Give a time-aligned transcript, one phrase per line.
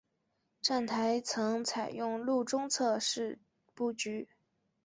[0.63, 3.37] 站台层采用路中侧式
[3.75, 4.27] 布局。